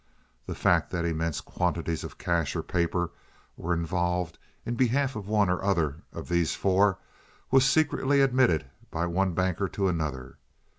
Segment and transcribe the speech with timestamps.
[0.47, 3.11] The fact that immense quantities of cash or paper
[3.55, 6.97] were involved in behalf of one or other of these four
[7.51, 10.37] was secretly admitted by one banker to another.